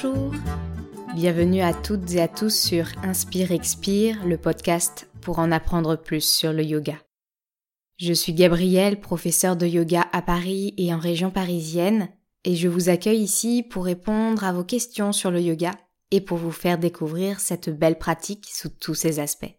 [0.00, 0.32] Bonjour
[1.16, 6.20] Bienvenue à toutes et à tous sur Inspire Expire, le podcast pour en apprendre plus
[6.20, 6.94] sur le yoga.
[7.96, 12.10] Je suis Gabrielle, professeure de yoga à Paris et en région parisienne,
[12.44, 15.72] et je vous accueille ici pour répondre à vos questions sur le yoga
[16.12, 19.56] et pour vous faire découvrir cette belle pratique sous tous ses aspects.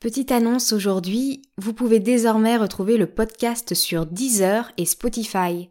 [0.00, 5.70] Petite annonce aujourd'hui, vous pouvez désormais retrouver le podcast sur Deezer et Spotify.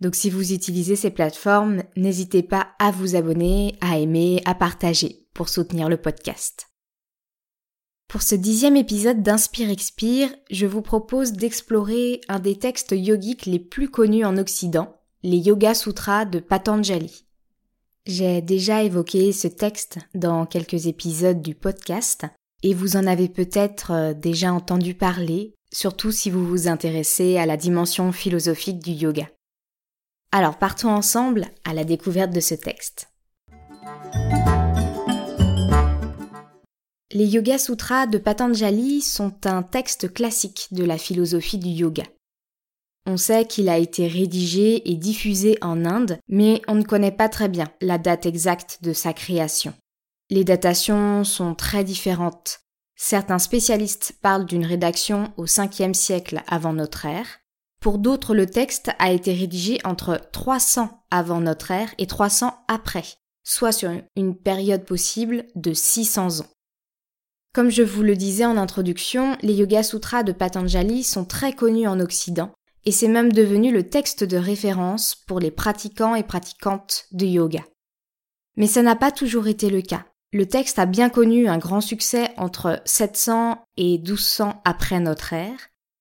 [0.00, 5.26] Donc si vous utilisez ces plateformes, n'hésitez pas à vous abonner, à aimer, à partager
[5.34, 6.68] pour soutenir le podcast.
[8.08, 13.58] Pour ce dixième épisode d'Inspire Expire, je vous propose d'explorer un des textes yogiques les
[13.58, 17.26] plus connus en Occident, les Yoga Sutras de Patanjali.
[18.06, 22.24] J'ai déjà évoqué ce texte dans quelques épisodes du podcast
[22.62, 27.44] et vous en avez peut-être euh, déjà entendu parler, surtout si vous vous intéressez à
[27.44, 29.28] la dimension philosophique du yoga.
[30.30, 33.10] Alors partons ensemble à la découverte de ce texte.
[37.12, 42.02] Les Yoga Sutras de Patanjali sont un texte classique de la philosophie du yoga.
[43.06, 47.30] On sait qu'il a été rédigé et diffusé en Inde, mais on ne connaît pas
[47.30, 49.72] très bien la date exacte de sa création.
[50.28, 52.60] Les datations sont très différentes.
[52.96, 57.40] Certains spécialistes parlent d'une rédaction au 5e siècle avant notre ère,
[57.80, 63.04] pour d'autres, le texte a été rédigé entre 300 avant notre ère et 300 après,
[63.44, 66.50] soit sur une période possible de 600 ans.
[67.54, 71.86] Comme je vous le disais en introduction, les Yoga Sutras de Patanjali sont très connus
[71.86, 72.52] en Occident
[72.84, 77.64] et c'est même devenu le texte de référence pour les pratiquants et pratiquantes de yoga.
[78.56, 80.06] Mais ça n'a pas toujours été le cas.
[80.32, 85.58] Le texte a bien connu un grand succès entre 700 et 1200 après notre ère,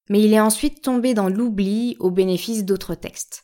[0.10, 3.44] mais il est ensuite tombé dans l'oubli au bénéfice d'autres textes.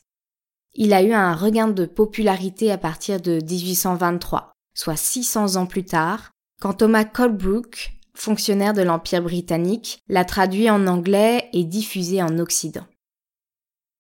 [0.74, 5.86] Il a eu un regain de popularité à partir de 1823, soit 600 ans plus
[5.86, 6.32] tard,
[6.62, 12.86] quand Thomas Colebrook, fonctionnaire de l'Empire britannique, l'a traduit en anglais et diffusé en Occident.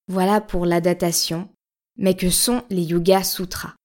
[0.07, 1.49] Voilà pour la datation,
[1.97, 3.75] mais que sont les Yoga Sutras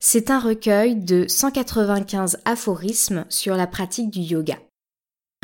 [0.00, 4.58] C'est un recueil de 195 aphorismes sur la pratique du yoga.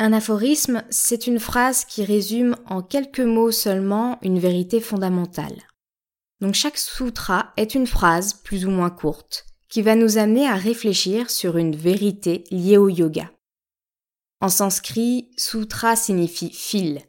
[0.03, 5.55] Un aphorisme, c'est une phrase qui résume en quelques mots seulement une vérité fondamentale.
[6.41, 10.55] Donc chaque sutra est une phrase plus ou moins courte qui va nous amener à
[10.55, 13.31] réfléchir sur une vérité liée au yoga.
[14.41, 17.01] En sanskrit, sutra signifie fil.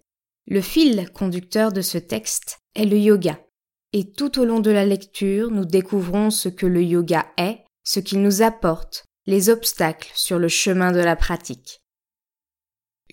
[0.46, 3.40] Le fil conducteur de ce texte est le yoga.
[3.92, 7.98] Et tout au long de la lecture, nous découvrons ce que le yoga est, ce
[7.98, 11.80] qu'il nous apporte, les obstacles sur le chemin de la pratique.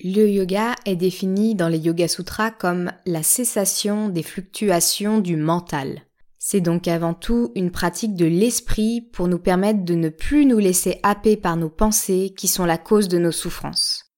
[0.04, 6.02] Le yoga est défini dans les Yoga Sutras comme la cessation des fluctuations du mental.
[6.40, 10.58] C'est donc avant tout une pratique de l'esprit pour nous permettre de ne plus nous
[10.58, 14.12] laisser happer par nos pensées qui sont la cause de nos souffrances.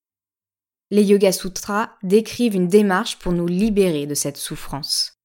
[0.89, 5.19] Les Yoga Sutras décrivent une démarche pour nous libérer de cette souffrance.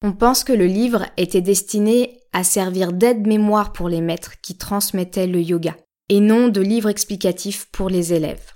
[0.00, 5.26] On pense que le livre était destiné à servir d'aide-mémoire pour les maîtres qui transmettaient
[5.26, 5.76] le yoga,
[6.08, 8.54] et non de livre explicatif pour les élèves.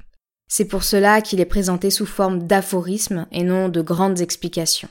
[0.54, 4.90] C'est pour cela qu'il est présenté sous forme d'aphorisme et non de grandes explications.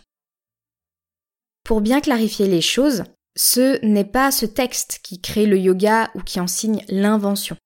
[1.64, 3.04] Pour bien clarifier les choses,
[3.38, 7.58] ce n'est pas ce texte qui crée le yoga ou qui enseigne l'invention.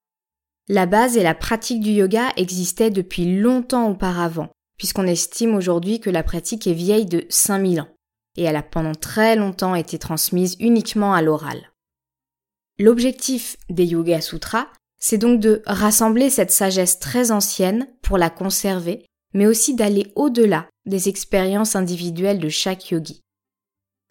[0.67, 6.09] La base et la pratique du yoga existaient depuis longtemps auparavant, puisqu'on estime aujourd'hui que
[6.09, 7.95] la pratique est vieille de 5000 ans,
[8.35, 11.71] et elle a pendant très longtemps été transmise uniquement à l'oral.
[12.77, 14.67] L'objectif des Yoga Sutras
[14.99, 20.67] c'est donc de rassembler cette sagesse très ancienne pour la conserver, mais aussi d'aller au-delà
[20.85, 23.21] des expériences individuelles de chaque yogi.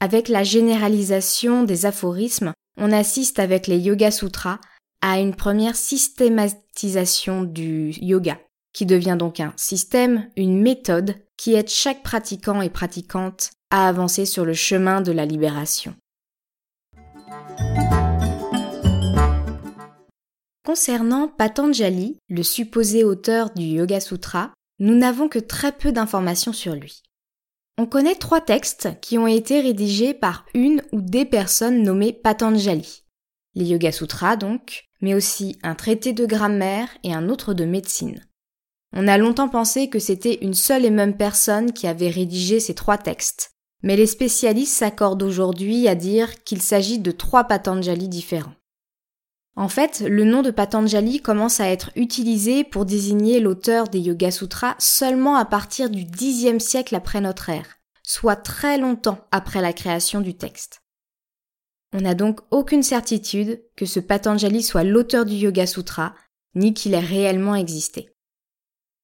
[0.00, 4.58] Avec la généralisation des aphorismes, on assiste avec les Yoga Sutras
[5.00, 8.38] à une première systématisation du yoga,
[8.72, 14.24] qui devient donc un système, une méthode qui aide chaque pratiquant et pratiquante à avancer
[14.24, 15.94] sur le chemin de la libération.
[20.64, 26.74] Concernant Patanjali, le supposé auteur du Yoga Sutra, nous n'avons que très peu d'informations sur
[26.74, 27.02] lui.
[27.76, 33.02] On connaît trois textes qui ont été rédigés par une ou des personnes nommées Patanjali.
[33.54, 38.24] Les Yoga Sutras donc, mais aussi un traité de grammaire et un autre de médecine.
[38.96, 42.74] On a longtemps pensé que c'était une seule et même personne qui avait rédigé ces
[42.74, 43.50] trois textes,
[43.82, 48.54] mais les spécialistes s'accordent aujourd'hui à dire qu'il s'agit de trois Patanjali différents.
[49.56, 54.32] En fait, le nom de Patanjali commence à être utilisé pour désigner l'auteur des Yoga
[54.32, 59.72] Sutras seulement à partir du Xe siècle après notre ère, soit très longtemps après la
[59.72, 60.80] création du texte.
[61.92, 66.16] On n'a donc aucune certitude que ce Patanjali soit l'auteur du Yoga Sutra,
[66.56, 68.10] ni qu'il ait réellement existé.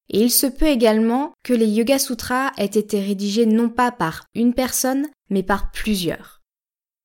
[0.09, 4.25] Et il se peut également que les Yoga Sutras aient été rédigés non pas par
[4.35, 6.41] une personne, mais par plusieurs.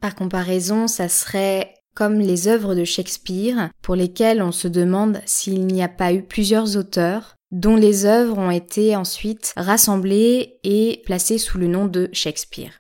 [0.01, 5.67] Par comparaison, ça serait comme les œuvres de Shakespeare, pour lesquelles on se demande s'il
[5.67, 11.39] n'y a pas eu plusieurs auteurs, dont les œuvres ont été ensuite rassemblées et placées
[11.39, 12.79] sous le nom de Shakespeare.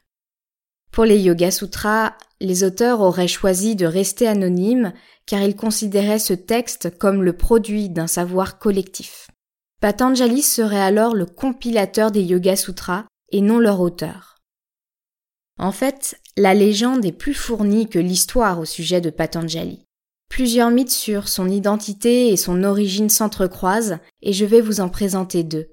[0.92, 4.92] Pour les Yoga Sutras, les auteurs auraient choisi de rester anonymes
[5.24, 9.28] car ils considéraient ce texte comme le produit d'un savoir collectif.
[9.80, 14.35] Patanjali serait alors le compilateur des Yoga Sutras et non leur auteur.
[15.58, 19.86] En fait, la légende est plus fournie que l'histoire au sujet de Patanjali.
[20.28, 25.44] Plusieurs mythes sur son identité et son origine s'entrecroisent et je vais vous en présenter
[25.44, 25.68] deux.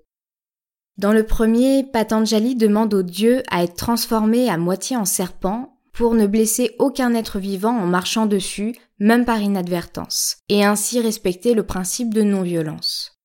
[0.98, 6.14] Dans le premier, Patanjali demande au dieu à être transformé à moitié en serpent pour
[6.14, 11.64] ne blesser aucun être vivant en marchant dessus, même par inadvertance, et ainsi respecter le
[11.64, 13.20] principe de non-violence.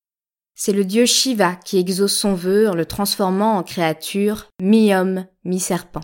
[0.55, 6.01] C'est le dieu Shiva qui exauce son vœu en le transformant en créature mi-homme, mi-serpent.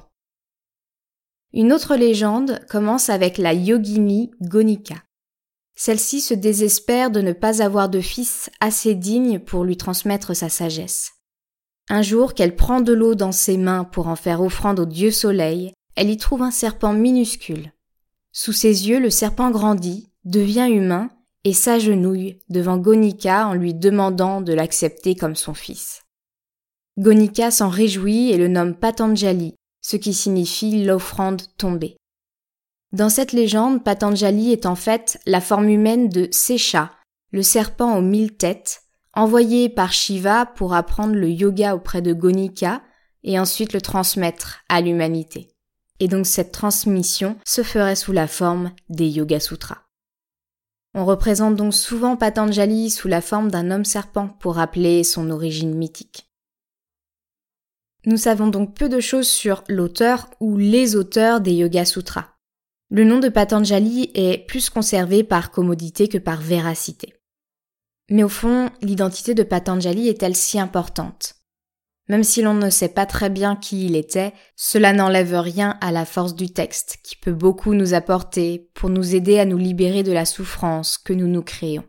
[1.56, 4.96] Une autre légende commence avec la yogini Gonika.
[5.78, 10.50] Celle-ci se désespère de ne pas avoir de fils assez digne pour lui transmettre sa
[10.50, 11.14] sagesse.
[11.88, 15.12] Un jour qu'elle prend de l'eau dans ses mains pour en faire offrande au dieu
[15.12, 17.72] soleil, elle y trouve un serpent minuscule.
[18.34, 21.10] Sous ses yeux, le serpent grandit, devient humain
[21.46, 26.02] et s'agenouille devant Gonika en lui demandant de l'accepter comme son fils.
[26.98, 29.56] Gonika s'en réjouit et le nomme Patanjali,
[29.86, 31.96] ce qui signifie l'offrande tombée.
[32.92, 36.92] Dans cette légende, Patanjali est en fait la forme humaine de Sesha,
[37.32, 38.82] le serpent aux mille têtes,
[39.14, 42.82] envoyé par Shiva pour apprendre le yoga auprès de Gonika
[43.24, 45.52] et ensuite le transmettre à l'humanité.
[46.00, 49.84] Et donc cette transmission se ferait sous la forme des Yoga Sutras.
[50.96, 55.76] On représente donc souvent Patanjali sous la forme d'un homme serpent pour rappeler son origine
[55.76, 56.25] mythique.
[58.08, 62.36] Nous savons donc peu de choses sur l'auteur ou les auteurs des Yoga Sutras.
[62.92, 67.16] Le nom de Patanjali est plus conservé par commodité que par véracité.
[68.12, 71.36] Mais au fond, l'identité de Patanjali est-elle si importante?
[72.08, 75.92] Même si l'on ne sait pas très bien qui il était, cela n'enlève rien à
[75.92, 80.04] la force du texte, qui peut beaucoup nous apporter pour nous aider à nous libérer
[80.04, 81.84] de la souffrance que nous nous créons.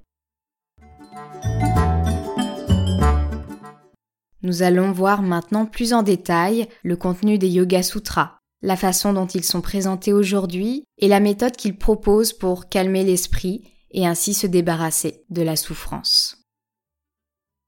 [4.47, 9.27] Nous allons voir maintenant plus en détail le contenu des Yoga Sutras, la façon dont
[9.27, 14.47] ils sont présentés aujourd'hui et la méthode qu'ils proposent pour calmer l'esprit et ainsi se
[14.47, 16.45] débarrasser de la souffrance.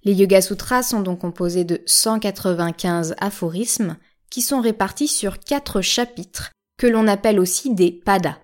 [0.05, 3.97] Les Yoga Sutras sont donc composés de 195 aphorismes
[4.31, 8.39] qui sont répartis sur quatre chapitres que l'on appelle aussi des padas.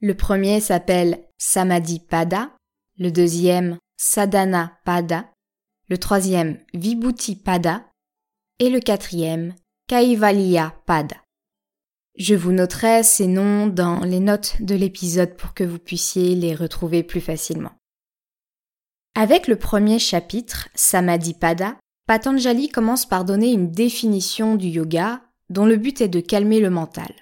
[0.00, 2.50] Le premier s'appelle Samadhi Pada,
[2.98, 5.26] le deuxième Sadhana Pada,
[5.88, 7.84] le troisième Vibhuti Pada
[8.58, 9.54] et le quatrième
[9.88, 11.16] Kaivalya Pada.
[12.16, 16.54] Je vous noterai ces noms dans les notes de l'épisode pour que vous puissiez les
[16.54, 17.72] retrouver plus facilement.
[19.14, 25.76] Avec le premier chapitre, Samadhipada, Patanjali commence par donner une définition du yoga dont le
[25.76, 27.12] but est de calmer le mental.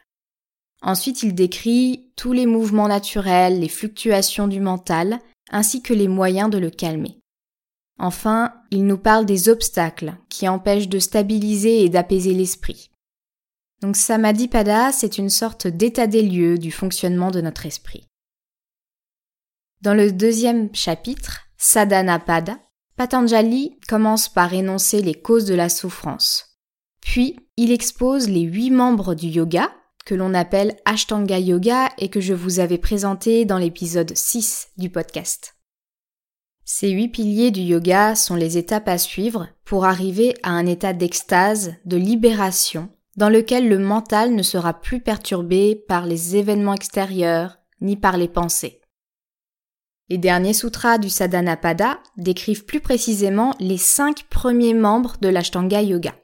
[0.83, 5.21] Ensuite, il décrit tous les mouvements naturels, les fluctuations du mental,
[5.51, 7.22] ainsi que les moyens de le calmer.
[8.03, 12.91] Enfin, il nous parle des obstacles qui empêchent de stabiliser et d'apaiser l'esprit.
[13.81, 18.09] Donc Samadhipada, c'est une sorte d'état des lieux du fonctionnement de notre esprit.
[19.83, 22.59] Dans le deuxième chapitre, Sadhanapada,
[22.97, 26.59] Patanjali commence par énoncer les causes de la souffrance.
[27.01, 29.71] Puis, il expose les huit membres du yoga,
[30.05, 34.91] que l'on appelle Ashtanga Yoga et que je vous avais présenté dans l'épisode 6 du
[34.91, 35.55] podcast.
[36.65, 40.93] Ces huit piliers du yoga sont les étapes à suivre pour arriver à un état
[40.93, 47.59] d'extase, de libération, dans lequel le mental ne sera plus perturbé par les événements extérieurs
[47.81, 48.81] ni par les pensées.
[50.09, 56.15] Les derniers sutras du Sadhanapada décrivent plus précisément les cinq premiers membres de l'Ashtanga Yoga.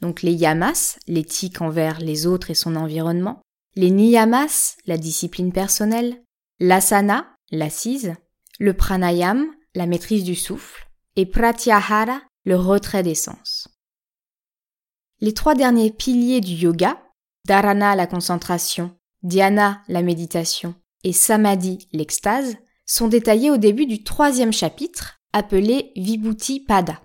[0.00, 3.40] Donc les yamas, l'éthique envers les autres et son environnement,
[3.74, 6.22] les niyamas, la discipline personnelle,
[6.60, 8.14] l'asana, l'assise,
[8.58, 13.68] le pranayam, la maîtrise du souffle, et pratyahara, le retrait des sens.
[15.20, 17.00] Les trois derniers piliers du yoga,
[17.44, 22.56] dharana, la concentration, dhyana, la méditation, et samadhi, l'extase,
[22.86, 27.00] sont détaillés au début du troisième chapitre, appelé Vibhuti Pada.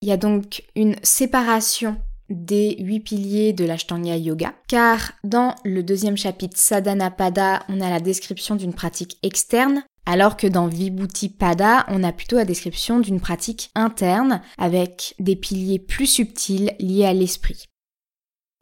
[0.00, 5.82] Il y a donc une séparation des huit piliers de l'Ashtanga Yoga, car dans le
[5.82, 11.28] deuxième chapitre Sadhana Pada, on a la description d'une pratique externe, alors que dans Vibhuti
[11.28, 17.06] Pada, on a plutôt la description d'une pratique interne avec des piliers plus subtils liés
[17.06, 17.64] à l'esprit.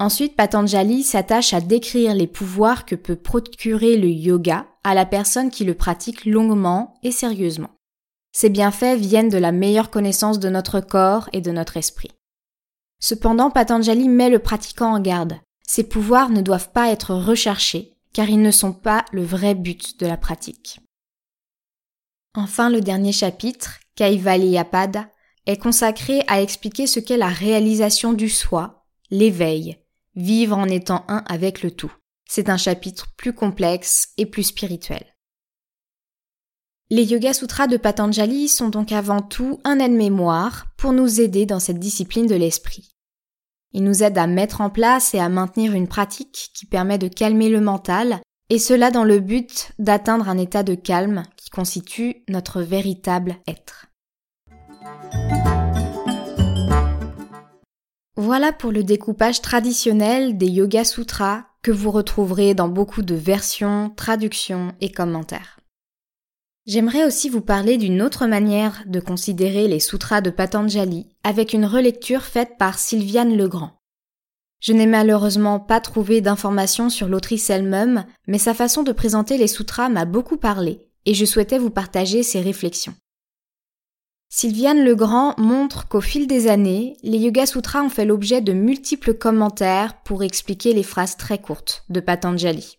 [0.01, 5.51] Ensuite, Patanjali s'attache à décrire les pouvoirs que peut procurer le yoga à la personne
[5.51, 7.71] qui le pratique longuement et sérieusement.
[8.33, 12.11] Ces bienfaits viennent de la meilleure connaissance de notre corps et de notre esprit.
[13.07, 15.39] Cependant, Patanjali met le pratiquant en garde.
[15.67, 20.01] Ces pouvoirs ne doivent pas être recherchés, car ils ne sont pas le vrai but
[20.01, 20.81] de la pratique.
[22.35, 25.11] Enfin, le dernier chapitre, Kaivaliyapada,
[25.45, 29.77] est consacré à expliquer ce qu'est la réalisation du soi, l'éveil,
[30.15, 31.93] vivre en étant un avec le tout.
[32.27, 35.05] C'est un chapitre plus complexe et plus spirituel.
[36.89, 41.61] Les Yoga Sutras de Patanjali sont donc avant tout un aide-mémoire pour nous aider dans
[41.61, 42.94] cette discipline de l'esprit.
[43.77, 47.09] Ils nous aident à mettre en place et à maintenir une pratique qui permet de
[47.09, 52.23] calmer le mental, et cela dans le but d'atteindre un état de calme qui constitue
[52.29, 53.87] notre véritable être.
[58.17, 63.91] Voilà pour le découpage traditionnel des Yoga Sutras que vous retrouverez dans beaucoup de versions,
[63.97, 65.54] traductions et commentaires.
[66.67, 71.67] J'aimerais aussi vous parler d'une autre manière de considérer les sutras de Patanjali avec une
[71.67, 73.73] relecture faite par Sylviane Legrand.
[74.61, 79.47] Je n'ai malheureusement pas trouvé d'informations sur l'autrice elle-même, mais sa façon de présenter les
[79.47, 82.95] sutras m'a beaucoup parlé et je souhaitais vous partager ses réflexions.
[84.31, 89.13] Sylviane Legrand montre qu'au fil des années, les Yoga Sutras ont fait l'objet de multiples
[89.13, 92.79] commentaires pour expliquer les phrases très courtes de Patanjali.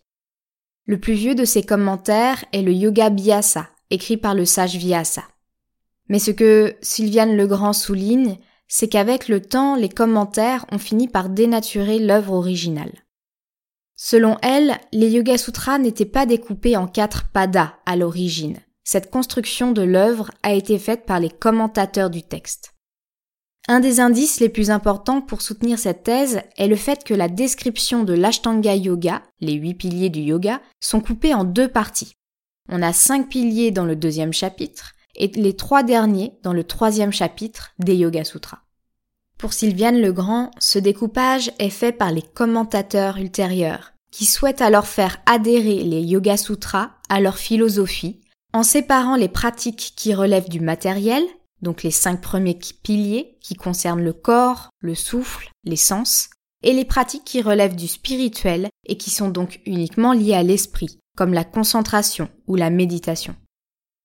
[0.86, 5.24] Le plus vieux de ces commentaires est le Yoga Biasa, écrit par le sage Vyasa.
[6.08, 8.38] Mais ce que Sylviane Legrand souligne,
[8.68, 12.92] c'est qu'avec le temps, les commentaires ont fini par dénaturer l'œuvre originale.
[13.96, 18.58] Selon elle, les Yoga Sutras n'étaient pas découpés en quatre padas à l'origine.
[18.84, 22.74] Cette construction de l'œuvre a été faite par les commentateurs du texte.
[23.68, 27.28] Un des indices les plus importants pour soutenir cette thèse est le fait que la
[27.28, 32.12] description de l'Ashtanga Yoga, les huit piliers du yoga, sont coupés en deux parties.
[32.68, 37.12] On a cinq piliers dans le deuxième chapitre et les trois derniers dans le troisième
[37.12, 38.58] chapitre des Yoga Sutras.
[39.38, 45.18] Pour Sylviane Legrand, ce découpage est fait par les commentateurs ultérieurs, qui souhaitent alors faire
[45.26, 48.20] adhérer les Yoga Sutras à leur philosophie,
[48.52, 51.22] en séparant les pratiques qui relèvent du matériel,
[51.62, 56.30] donc les cinq premiers piliers qui concernent le corps, le souffle, les sens,
[56.62, 60.98] et les pratiques qui relèvent du spirituel et qui sont donc uniquement liées à l'esprit,
[61.16, 63.34] comme la concentration ou la méditation.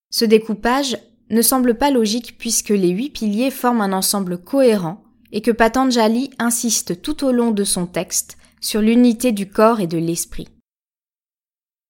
[0.10, 0.98] Ce découpage
[1.30, 6.32] ne semble pas logique puisque les huit piliers forment un ensemble cohérent et que Patanjali
[6.40, 10.48] insiste tout au long de son texte sur l'unité du corps et de l'esprit.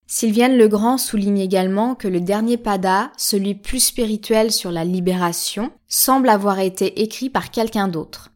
[0.07, 6.29] Sylviane Legrand souligne également que le dernier pada, celui plus spirituel sur la libération, semble
[6.29, 8.30] avoir été écrit par quelqu'un d'autre.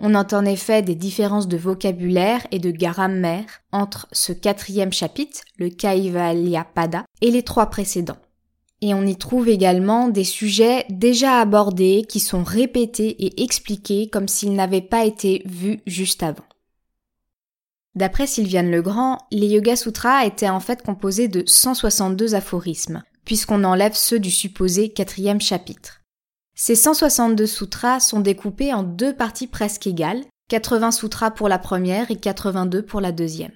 [0.00, 5.40] On note en effet des différences de vocabulaire et de grammaire entre ce quatrième chapitre,
[5.58, 8.18] le Kaivalyapada, et les trois précédents.
[8.80, 14.28] Et on y trouve également des sujets déjà abordés qui sont répétés et expliqués comme
[14.28, 16.44] s'ils n'avaient pas été vus juste avant.
[17.96, 23.94] D'après Sylviane Legrand, les Yoga Sutras étaient en fait composés de 162 aphorismes, puisqu'on enlève
[23.94, 25.98] ceux du supposé quatrième chapitre.
[26.60, 32.10] Ces 162 sutras sont découpés en deux parties presque égales, 80 sutras pour la première
[32.10, 33.52] et 82 pour la deuxième.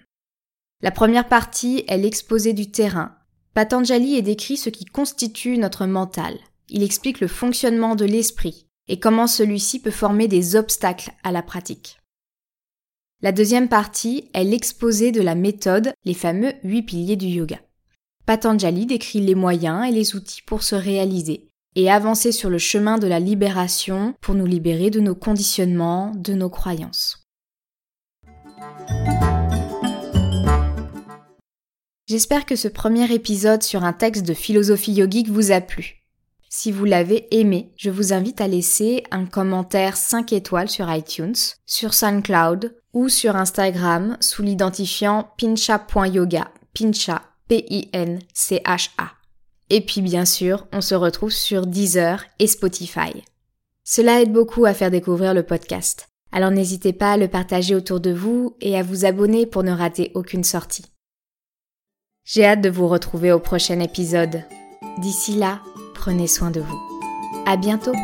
[0.83, 3.17] La première partie est l'exposé du terrain.
[3.55, 6.39] Patanjali est décrit ce qui constitue notre mental.
[6.69, 11.43] Il explique le fonctionnement de l'esprit et comment celui-ci peut former des obstacles à la
[11.43, 11.99] pratique.
[13.21, 17.59] La deuxième partie est l'exposé de la méthode, les fameux huit piliers du yoga.
[18.27, 22.99] Patanjali décrit les moyens et les outils pour se réaliser, et avancer sur le chemin
[22.99, 27.23] de la libération pour nous libérer de nos conditionnements, de nos croyances.
[32.07, 36.03] J'espère que ce premier épisode sur un texte de philosophie yogique vous a plu.
[36.51, 41.35] Si vous l'avez aimé, je vous invite à laisser un commentaire 5 étoiles sur iTunes,
[41.65, 49.22] sur SoundCloud ou sur Instagram sous l'identifiant pincha.yoga, pincha, P-I-N-C-H-A.
[49.75, 53.25] Et puis bien sûr, on se retrouve sur Deezer et Spotify.
[53.85, 56.11] Cela aide beaucoup à faire découvrir le podcast.
[56.31, 59.73] Alors n'hésitez pas à le partager autour de vous et à vous abonner pour ne
[59.73, 60.85] rater aucune sortie.
[62.23, 64.43] J'ai hâte de vous retrouver au prochain épisode.
[64.99, 65.63] D'ici là,
[65.95, 66.81] prenez soin de vous.
[67.47, 67.95] À bientôt!